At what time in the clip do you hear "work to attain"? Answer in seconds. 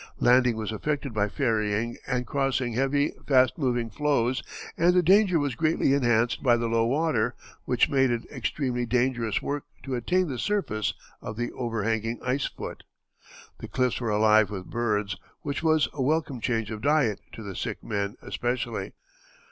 9.43-10.27